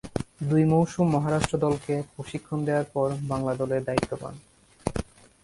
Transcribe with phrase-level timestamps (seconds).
[0.41, 4.35] দুই মৌসুম মহারাষ্ট্র দলকে প্রশিক্ষণ দেয়ার পর বাংলা দলের দায়িত্ব পান।